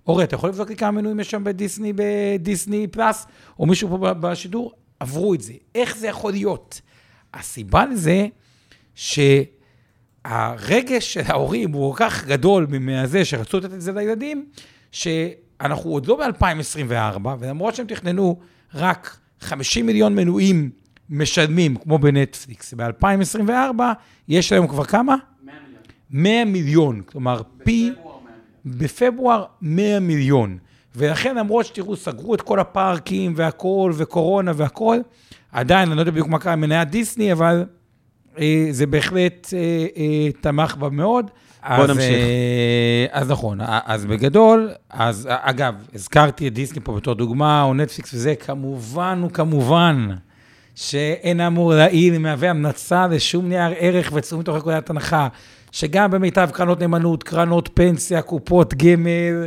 [0.06, 3.26] אורי, אתה יכול לבדוק לי כמה מנויים יש שם בדיסני, בדיסני פלאס,
[3.58, 4.72] או מישהו פה בשידור?
[5.00, 5.52] עברו את זה.
[5.74, 6.80] איך זה יכול להיות?
[7.34, 8.26] הסיבה לזה,
[10.24, 14.46] שהרגש של ההורים הוא כל כך גדול מזה שרצו לתת את זה לילדים,
[14.92, 18.40] שאנחנו עוד לא ב-2024, ולמרות שהם תכננו
[18.74, 20.70] רק 50 מיליון מנויים
[21.10, 23.50] משלמים, כמו בנטפליקס, ב-2024,
[24.28, 25.16] יש היום כבר כמה?
[25.44, 25.82] 100 מיליון.
[26.10, 27.92] 100 מיליון, כלומר, פי...
[28.64, 30.58] בפברואר 100 מיליון.
[30.96, 35.02] ולכן, למרות שתראו, סגרו את כל הפארקים והכול, וקורונה והכול,
[35.52, 37.64] עדיין, אני לא יודע בדיוק מה קרה עם מניית דיסני, אבל
[38.70, 41.30] זה בהחלט אה, אה, תמך בה מאוד.
[41.76, 42.00] בוא נמשיך.
[42.02, 48.14] אה, אז נכון, אז בגדול, אז אגב, הזכרתי את דיסני פה בתור דוגמה, או נטפליקס
[48.14, 50.08] וזה, כמובן וכמובן.
[50.74, 55.28] שאין אמור להעיל, מהווה המלצה לשום נייר ערך וצאו מתוך נקודת הנחה,
[55.72, 59.46] שגם במיטב קרנות נאמנות, קרנות פנסיה, קופות גמל,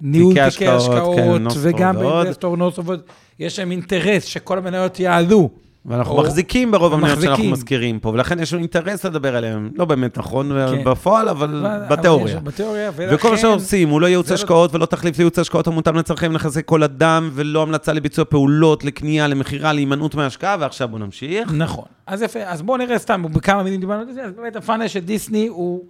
[0.00, 3.00] ניהול תיקי השקעות, כן, וגם באינבסטור נוספות,
[3.38, 5.50] יש להם אינטרס שכל המניות יעלו.
[5.86, 6.22] ואנחנו או...
[6.22, 9.70] מחזיקים ברוב המניות שאנחנו מזכירים פה, ולכן יש לנו אינטרס לדבר עליהם.
[9.74, 10.84] לא באמת נכון כן.
[10.84, 11.88] בפועל, אבל ו...
[11.90, 12.36] בתיאוריה.
[12.36, 13.14] אבל בתיאוריה, ולכן...
[13.14, 16.82] וכל מה שעושים, הוא לא ייעוץ השקעות ולא תחליף לייעוץ השקעות המותאם לצרכי נכסי כל
[16.82, 21.52] אדם, ולא המלצה לביצוע פעולות, לקנייה, למכירה, להימנעות מהשקעה, ועכשיו בואו נמשיך.
[21.52, 21.84] נכון.
[22.06, 25.00] אז יפה, אז בואו נראה סתם, בכמה מילים דיברנו על זה, אז באמת הפאנל של
[25.00, 25.84] דיסני הוא...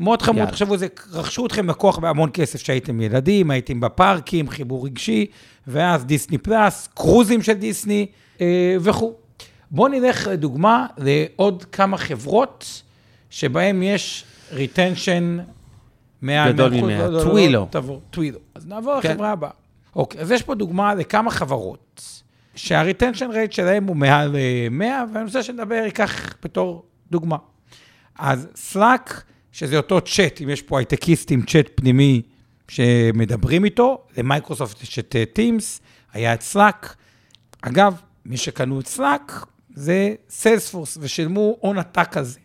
[0.00, 5.26] מאוד חמוד, תחשבו, זה, רכשו אתכם לקוח בהמון כסף שהייתם ילדים, הייתם בפארקים, חיבור רגשי,
[5.66, 8.06] ואז דיסני פלוס, קרוזים של דיסני
[8.40, 9.21] אה, וכו'.
[9.72, 12.82] בואו נלך לדוגמה לעוד כמה חברות
[13.30, 15.38] שבהן יש retention
[16.22, 16.52] מעל...
[16.52, 17.68] גדול ממאה, Twilio.
[18.10, 18.38] Twilio.
[18.54, 19.10] אז נעבור כן.
[19.10, 19.50] לחברה הבאה.
[19.96, 22.22] אוקיי, אז יש פה דוגמה לכמה חברות
[22.54, 24.36] שה retention rate שלהם הוא מעל
[24.70, 27.36] 100, אה, ואני רוצה שנדבר, ייקח בתור דוגמה.
[28.18, 32.22] אז Slack, שזה אותו צ'אט, אם יש פה הייטקיסטים, צ'אט פנימי
[32.68, 36.96] שמדברים איתו, למייקרוסופט יש את Teams, אה, היה את Slack.
[37.62, 42.38] אגב, מי שקנו את Slack, זה Salesforce, ושילמו הון עתק על זה.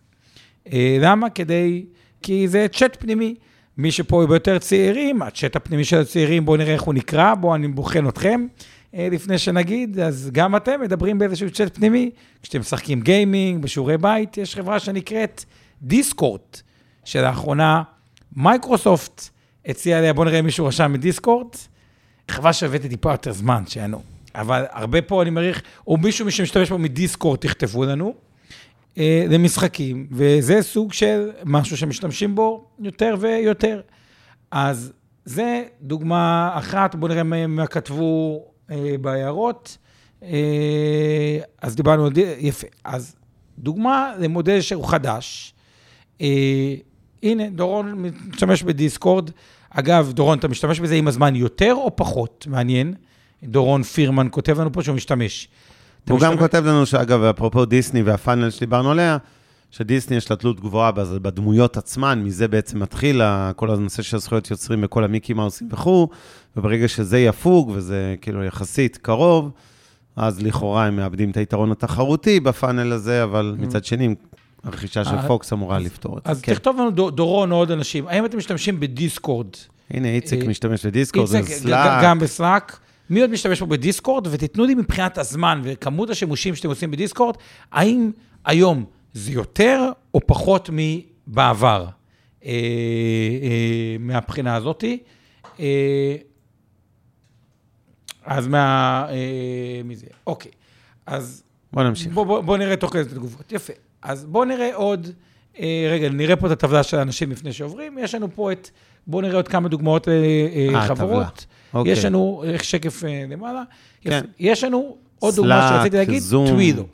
[0.73, 1.29] אה, למה?
[1.29, 1.85] כדי,
[2.21, 3.35] כי זה צ'אט פנימי.
[3.77, 7.67] מי שפה ביותר צעירים, הצ'אט הפנימי של הצעירים, בואו נראה איך הוא נקרא, בואו אני
[7.67, 8.47] בוחן אתכם.
[8.93, 12.11] אה, לפני שנגיד, אז גם אתם מדברים באיזשהו צ'אט פנימי,
[12.43, 15.43] כשאתם משחקים גיימינג, בשיעורי בית, יש חברה שנקראת
[15.81, 16.61] דיסקורט,
[17.03, 17.83] שלאחרונה
[18.35, 19.29] מייקרוסופט
[19.65, 21.57] הציעה עליה, בואו נראה אם מישהו רשם מדיסקורט,
[22.31, 24.16] חברה שהבאתי טיפה יותר זמן, שיענו.
[24.37, 28.13] אבל הרבה פה אני מעריך, או מישהו שמשתמש פה מדיסקורד, תכתבו לנו,
[28.97, 33.81] אה, למשחקים, וזה סוג של משהו שמשתמשים בו יותר ויותר.
[34.51, 34.93] אז
[35.25, 39.77] זה דוגמה אחת, בואו נראה מה כתבו אה, בהערות.
[40.23, 42.11] אה, אז דיברנו על...
[42.37, 42.67] יפה.
[42.83, 43.15] אז
[43.59, 45.53] דוגמה למודל שהוא חדש.
[47.23, 49.29] הנה, דורון משתמש בדיסקורד.
[49.69, 52.47] אגב, דורון, אתה משתמש בזה עם הזמן יותר או פחות?
[52.49, 52.93] מעניין.
[53.43, 55.47] דורון פירמן כותב לנו פה שהוא משתמש.
[56.09, 59.17] הוא גם כותב לנו שאגב, אפרופו דיסני והפאנל שדיברנו עליה,
[59.71, 63.21] שדיסני יש לה תלות גבוהה בדמויות עצמן, מזה בעצם מתחיל
[63.55, 66.07] כל הנושא של זכויות יוצרים וכל המיקי מאוסים וכו',
[66.57, 69.51] וברגע שזה יפוג, וזה כאילו יחסית קרוב,
[70.15, 73.61] אז לכאורה הם מאבדים את היתרון התחרותי ב funnel הזה, אבל אממ.
[73.61, 74.15] מצד שני,
[74.63, 76.31] הרכישה של אה, פוקס אמורה לפתור את זה.
[76.31, 76.53] אז כן.
[76.53, 79.47] תכתוב לנו, דורון עוד אנשים, האם אתם משתמשים בדיסקורד?
[79.91, 82.03] הנה, איציק אה, משתמש בדיסקורד, זה Slack.
[82.03, 82.79] גם ב Slack.
[83.09, 87.35] מי עוד משתמש פה בדיסקורד, ותיתנו לי מבחינת הזמן וכמות השימושים שאתם עושים בדיסקורד,
[87.71, 88.11] האם
[88.45, 91.85] היום זה יותר או פחות מבעבר,
[92.45, 92.51] אה,
[93.41, 94.97] אה, מהבחינה הזאתי.
[95.59, 96.15] אה,
[98.25, 99.05] אז מה...
[99.09, 100.07] אה, מי זה?
[100.27, 100.51] אוקיי.
[101.05, 101.43] אז...
[101.73, 102.13] בוא נמשיך.
[102.13, 103.51] בוא, בוא, בוא נראה תוך כדי תגובות.
[103.51, 103.73] יפה.
[104.01, 105.07] אז בואו נראה עוד...
[105.59, 107.97] אה, רגע, נראה פה את הטבלה של האנשים לפני שעוברים.
[107.97, 108.69] יש לנו פה את...
[109.07, 110.07] בואו נראה עוד כמה דוגמאות
[110.71, 111.45] לחברות.
[111.51, 111.91] אה, אוקיי.
[111.91, 113.63] יש לנו, איך שקף אה, למעלה,
[114.01, 114.21] כן.
[114.39, 116.47] יש לנו עוד סלאק, דוגמה שרציתי להגיד, זום.
[116.47, 116.85] טווידו.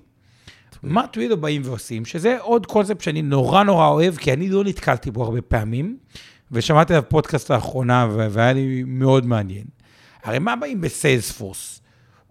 [0.83, 5.11] מה טווידו באים ועושים, שזה עוד קונספט שאני נורא נורא אוהב, כי אני לא נתקלתי
[5.11, 5.97] בו הרבה פעמים,
[6.51, 9.63] ושמעתי עליו פודקאסט לאחרונה, והיה לי מאוד מעניין.
[10.23, 11.81] הרי מה באים בסיילספורס,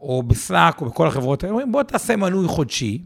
[0.01, 3.03] או בסלאק, או בכל החברות האלה, אומרים, בוא תעשה מנוי חודשי,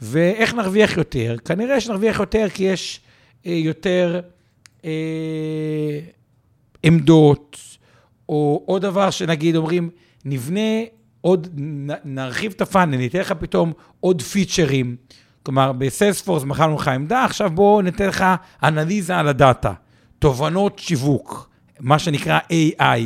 [0.00, 1.36] ואיך נרוויח יותר?
[1.44, 3.00] כנראה שנרוויח יותר כי יש
[3.46, 4.20] אה, יותר
[4.84, 4.90] אה,
[6.82, 7.58] עמדות,
[8.28, 9.90] או עוד דבר שנגיד אומרים,
[10.24, 10.60] נבנה
[11.20, 11.48] עוד,
[12.04, 14.96] נרחיב את הפאנל, ניתן לך פתאום עוד פיצ'רים.
[15.42, 18.24] כלומר, בסיילספורס מכרנו לך עמדה, עכשיו בואו ניתן לך
[18.62, 19.72] אנליזה על הדאטה,
[20.18, 22.38] תובנות שיווק, מה שנקרא
[22.78, 23.00] AI,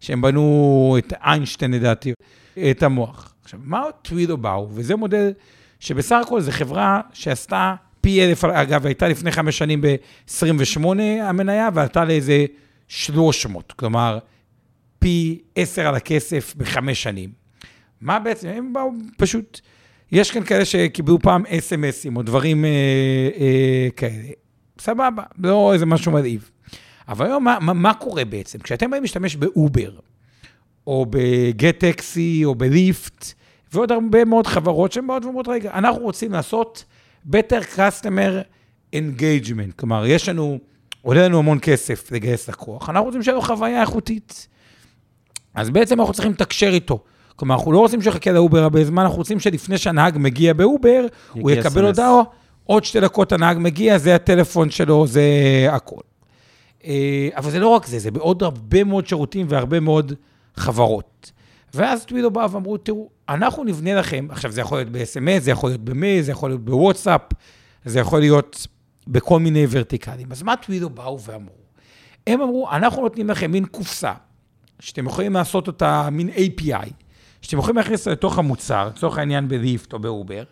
[0.00, 2.12] שהם בנו את איינשטיין לדעתי,
[2.70, 3.34] את המוח.
[3.44, 4.68] עכשיו, מה טווידו באו?
[4.70, 5.32] וזה מודל
[5.80, 10.86] שבסך הכל זו חברה שעשתה פי אלף, אגב, הייתה לפני חמש שנים ב-28
[11.22, 12.44] המניה, ועלתה לאיזה
[12.88, 14.18] 300, כלומר,
[15.04, 17.30] פי עשר על הכסף בחמש שנים.
[18.00, 19.60] מה בעצם, הם באו פשוט,
[20.12, 22.70] יש כאן כאלה שקיבלו פעם אס.אם.אסים או דברים אה,
[23.40, 24.28] אה, כאלה.
[24.78, 26.50] סבבה, לא איזה משהו מדהיב.
[27.08, 28.58] אבל היום, מה, מה, מה קורה בעצם?
[28.58, 29.90] כשאתם באים להשתמש באובר,
[30.86, 33.32] או בגט טקסי, או בליפט,
[33.72, 36.84] ועוד הרבה מאוד חברות שהן באות ואומרות, רגע, אנחנו רוצים לעשות
[37.30, 38.42] better customer
[38.94, 39.72] engagement.
[39.76, 40.58] כלומר, יש לנו,
[41.02, 44.53] עולה לנו המון כסף לגייס לקוח, אנחנו רוצים שיהיה לו חוויה איכותית.
[45.54, 46.98] אז בעצם אנחנו צריכים לתקשר איתו.
[47.36, 51.50] כלומר, אנחנו לא רוצים שיחכה לאובר הרבה זמן, אנחנו רוצים שלפני שהנהג מגיע באובר, הוא
[51.50, 52.22] יקבל הודעה,
[52.64, 55.22] עוד שתי דקות הנהג מגיע, זה הטלפון שלו, זה
[55.70, 56.00] הכל.
[56.84, 60.12] אה, אבל זה לא רק זה, זה בעוד הרבה מאוד שירותים והרבה מאוד
[60.56, 61.32] חברות.
[61.74, 65.70] ואז טווידו בא ואמרו, תראו, אנחנו נבנה לכם, עכשיו זה יכול להיות ב-SMS, זה יכול
[65.70, 67.20] להיות במייל, זה יכול להיות בוואטסאפ,
[67.84, 68.66] זה יכול להיות
[69.06, 70.32] בכל מיני ורטיקלים.
[70.32, 71.54] אז מה טווידו באו ואמרו?
[72.26, 74.12] הם אמרו, אנחנו נותנים לכם מין קופסה,
[74.84, 76.90] שאתם יכולים לעשות אותה מין API,
[77.42, 80.42] שאתם יכולים להכניס לתוך המוצר, לצורך העניין בליפט או באובר,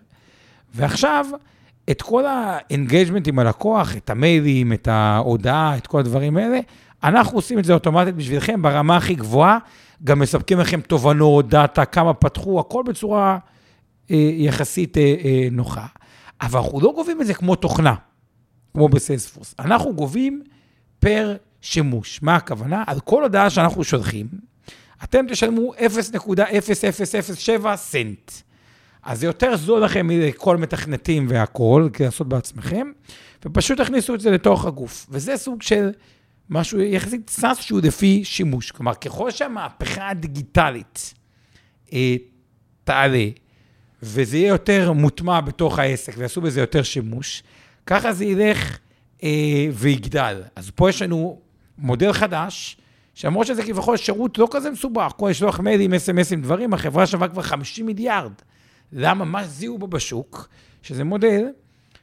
[0.74, 1.26] ועכשיו,
[1.90, 6.60] את כל ה engagement עם הלקוח, את המיילים, את ההודעה, את כל הדברים האלה,
[7.04, 9.58] אנחנו עושים את זה אוטומטית בשבילכם ברמה הכי גבוהה,
[10.04, 13.38] גם מספקים לכם תובנות, דאטה, כמה פתחו, הכל בצורה
[14.10, 15.86] אה, יחסית אה, אה, נוחה.
[16.40, 17.94] אבל אנחנו לא גובים את זה כמו תוכנה,
[18.74, 19.54] כמו בסיילספורס.
[19.58, 20.42] אנחנו גובים
[21.00, 22.22] פר שימוש.
[22.22, 22.84] מה הכוונה?
[22.86, 24.26] על כל הודעה שאנחנו שולחים,
[25.04, 28.32] אתם תשלמו 0.0007 סנט.
[29.02, 32.90] אז זה יותר זול לכם מכל מתכנתים והכול, כי לעשות בעצמכם,
[33.44, 35.06] ופשוט תכניסו את זה לתוך הגוף.
[35.10, 35.90] וזה סוג של
[36.50, 38.70] משהו יחסית סס שהוא לפי שימוש.
[38.70, 41.14] כלומר, ככל שהמהפכה הדיגיטלית
[41.92, 42.16] אה,
[42.84, 43.26] תעלה,
[44.02, 47.42] וזה יהיה יותר מוטמע בתוך העסק, ויעשו בזה יותר שימוש,
[47.86, 48.78] ככה זה ילך
[49.22, 50.42] אה, ויגדל.
[50.56, 51.40] אז פה יש לנו
[51.82, 52.76] מודל חדש,
[53.14, 57.42] שלמרות שזה כביכול שירות לא כזה מסובך, כמו לשלוח מיילים, אס.אם.אסים, דברים, החברה שווה כבר
[57.42, 58.32] 50 מיליארד.
[58.92, 59.24] למה?
[59.24, 60.48] מה זיהו בו בשוק?
[60.82, 61.44] שזה מודל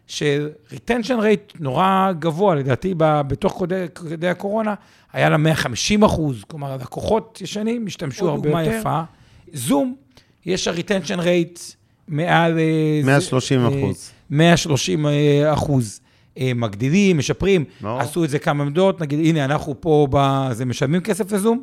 [0.08, 3.63] של retention rate נורא גבוה, לדעתי בתוך
[3.96, 4.74] כדי הקורונה,
[5.13, 8.72] היה לה 150 אחוז, כלומר, לקוחות ישנים השתמשו הרבה יותר.
[8.80, 9.02] יפה.
[9.54, 9.96] זום,
[10.46, 11.60] יש ה-retention rate
[12.08, 12.60] מעל...
[13.04, 14.12] 130 אה, אחוז.
[14.30, 16.02] 130 אה, אחוז.
[16.38, 18.00] אה, מגדילים, משפרים, לא.
[18.00, 20.08] עשו את זה כמה עמדות, נגיד, הנה, אנחנו פה,
[20.52, 21.62] זה משלמים כסף לזום?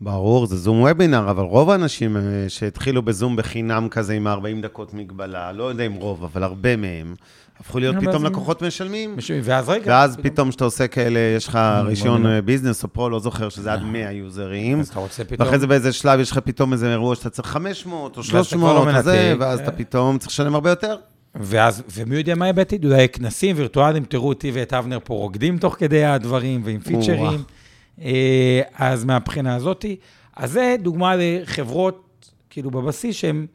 [0.00, 4.94] ברור, זה זום וובינר, אבל רוב האנשים אה, שהתחילו בזום בחינם כזה עם 40 דקות
[4.94, 7.14] מגבלה, לא יודע אם רוב, אבל הרבה מהם,
[7.60, 9.16] הפכו להיות פתאום לקוחות משלמים.
[9.16, 9.84] משלמים, ואז רגע.
[9.86, 13.82] ואז פתאום כשאתה עושה כאלה, יש לך רישיון ביזנס או פרו, לא זוכר שזה עד
[13.82, 14.80] 100 יוזרים.
[14.80, 15.40] אז אתה רוצה פתאום...
[15.40, 19.02] ואחרי זה באיזה שלב יש לך פתאום איזה אירוע שאתה צריך 500 או 300 או
[19.02, 20.96] זה, ואז אתה פתאום צריך לשלם הרבה יותר.
[21.34, 22.84] ואז, ומי יודע מה יהיה בעתיד?
[22.84, 27.42] אולי כנסים וירטואליים, תראו אותי ואת אבנר פה רוקדים תוך כדי הדברים ועם פיצ'רים.
[28.00, 29.96] אה, אז מהבחינה הזאתי,
[30.36, 33.46] אז זה דוגמה לחברות, כאילו בבסיס, שהן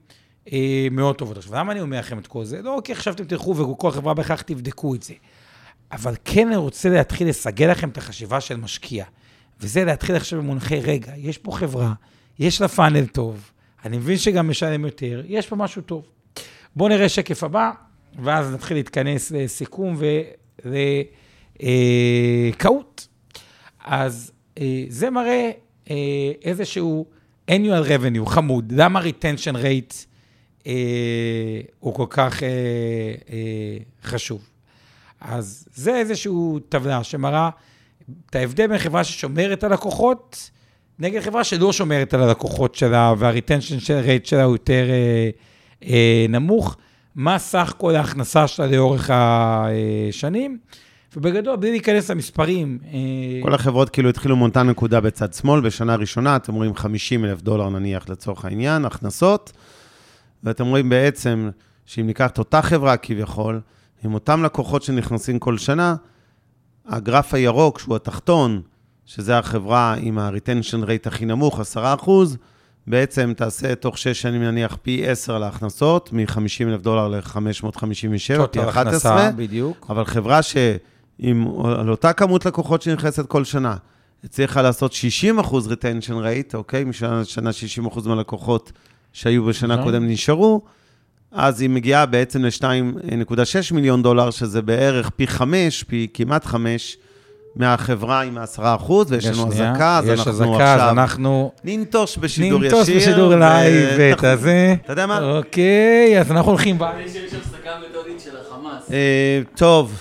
[0.54, 1.38] אה, מאוד טובות.
[1.38, 2.62] עכשיו, למה אני אומר לכם את כל זה?
[2.62, 5.14] לא כי עכשיו אתם תלכו וכל חברה בהכרח תבדקו את זה.
[5.92, 9.06] אבל כן אני רוצה להתחיל לסגל לכם את החשיבה של משקיע.
[9.62, 11.94] וזה להתחיל עכשיו במונחי, רגע, יש פה חברה,
[12.40, 13.52] יש לה פאנל טוב,
[13.86, 16.06] אני מבין שגם משלם יותר, יש פה משהו טוב.
[16.76, 17.72] בואו נראה שקף הבא,
[18.24, 19.98] ואז נתחיל להתכנס לסיכום
[21.60, 23.08] ולקהות.
[23.86, 25.52] אז אה, זה מראה
[25.90, 25.96] אה,
[26.44, 27.06] איזשהו
[27.52, 28.74] annual revenue חמוד.
[28.76, 30.06] למה retention rate
[30.68, 32.44] אה, הוא כל כך
[34.04, 34.50] חשוב?
[35.22, 36.32] אז זה איזושהי
[36.70, 37.50] טבלה שמראה
[38.30, 40.50] את ההבדל בין חברה ששומרת על לקוחות,
[41.00, 45.30] נגד חברה שלא שומרת על הלקוחות שלה, וה-retention rate שלה הוא יותר אה, אה,
[46.30, 46.78] נמוך.
[47.16, 50.58] מה סך כל ההכנסה שלה לאורך השנים?
[51.16, 52.80] ובגדול, בלי להיכנס למספרים...
[52.94, 53.00] אה,
[53.44, 57.70] כל החברות כאילו התחילו מאותה נקודה בצד שמאל, בשנה ראשונה אתם רואים 50 אלף דולר
[57.70, 59.52] נניח לצורך העניין, הכנסות,
[60.44, 61.50] ואתם רואים בעצם
[61.86, 63.62] שאם ניקח את אותה חברה כביכול,
[64.06, 65.96] עם אותם לקוחות שנכנסים כל שנה,
[66.88, 68.62] הגרף הירוק, שהוא התחתון,
[69.06, 72.38] שזה החברה עם ה-retention rate הכי נמוך, 10 אחוז,
[72.88, 78.82] בעצם תעשה תוך 6 שנים נניח פי 10 להכנסות, מ-50 אלף דולר ל-557, פי 11.
[78.82, 79.86] הכנסה, בדיוק.
[79.89, 80.58] אבל חברה ש...
[81.19, 83.76] עם, על אותה כמות לקוחות שנכנסת כל שנה,
[84.24, 86.84] הצליחה לעשות 60 אחוז retention rate, אוקיי?
[86.84, 88.71] משנה לשנה 60 אחוז מהלקוחות
[89.13, 89.86] שהיו בשנה נכון.
[89.86, 90.62] קודם נשארו,
[91.32, 96.98] אז היא מגיעה בעצם ל-2.6 מיליון דולר, שזה בערך פי 5, פי כמעט 5,
[97.56, 100.34] מהחברה עם ה-10 אחוז, ויש לנו אזעקה, אז אנחנו עכשיו...
[100.34, 101.52] יש אזעקה, אז אנחנו...
[101.63, 102.78] ננטוש בשידור ישיר.
[102.78, 104.76] ננטוש בשידור live, את הזה.
[104.84, 105.38] אתה יודע מה?
[105.38, 106.78] אוקיי, אז אנחנו הולכים...
[108.91, 110.00] אה, טוב,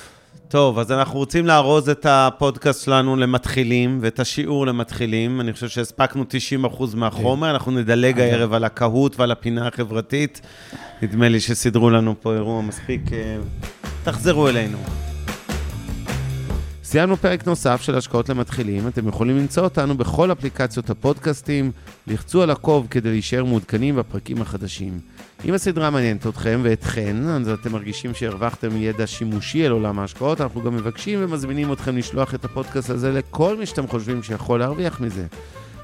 [0.49, 5.41] טוב, אז אנחנו רוצים לארוז את הפודקאסט שלנו למתחילים, ואת השיעור למתחילים.
[5.41, 6.25] אני חושב שהספקנו
[6.65, 10.41] 90% מהחומר, אנחנו נדלג הערב על הקהות ועל הפינה החברתית.
[11.03, 13.13] נדמה לי שסידרו לנו פה אירוע מספיק...
[13.13, 13.37] אה,
[14.05, 14.79] תחזרו אלינו.
[16.85, 21.73] סיימנו פרק נוסף של השקעות למתחילים, אתם יכולים למצוא אותנו בכל אפליקציות הפודקאסטים,
[22.07, 24.99] לחצו על עקוב כדי להישאר מעודכנים בפרקים החדשים.
[25.45, 30.63] אם הסדרה מעניינת אתכם ואתכן, אז אתם מרגישים שהרווחתם ידע שימושי על עולם ההשקעות, אנחנו
[30.63, 35.27] גם מבקשים ומזמינים אתכם לשלוח את הפודקאסט הזה לכל מי שאתם חושבים שיכול להרוויח מזה.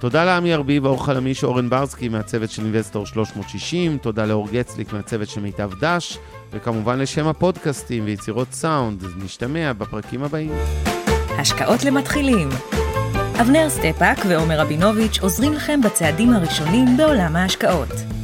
[0.00, 5.28] תודה לעמי ארביב, ליאור חלמיש, אורן ברסקי מהצוות של אינבסטור 360, תודה לאור גצליק מהצוות
[5.28, 6.18] של מיטב דש,
[6.52, 10.52] וכמובן לשם הפודקאסטים ויצירות סאונד, נישמע בפרקים הבאים.
[11.38, 12.48] השקעות למתחילים.
[13.40, 18.19] אבנר סטפאק ועומר רבינוביץ' עוזרים לכם בצעדים הראשונים בעולם ההשקעות.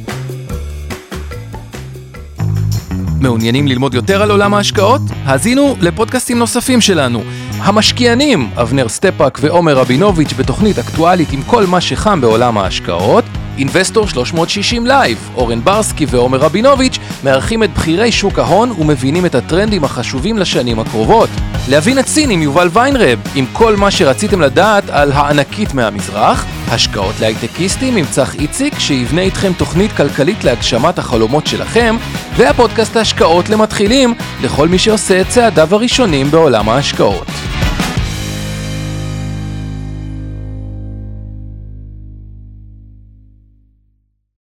[3.21, 5.01] מעוניינים ללמוד יותר על עולם ההשקעות?
[5.25, 7.23] האזינו לפודקאסטים נוספים שלנו.
[7.57, 13.25] המשקיענים, אבנר סטפאק ועומר רבינוביץ' בתוכנית אקטואלית עם כל מה שחם בעולם ההשקעות.
[13.57, 19.83] אינבסטור 360 Live, אורן ברסקי ועומר רבינוביץ' מארחים את בכירי שוק ההון ומבינים את הטרנדים
[19.83, 21.29] החשובים לשנים הקרובות.
[21.69, 26.45] להבין סין עם יובל ויינרב, עם כל מה שרציתם לדעת על הענקית מהמזרח.
[26.67, 31.95] השקעות להייטקיסטים עם צח איציק, שיבנה איתכם תוכנית כלכלית להגשמת החלומות שלכם.
[32.35, 37.27] והפודקאסט ההשקעות למתחילים, לכל מי שעושה את צעדיו הראשונים בעולם ההשקעות.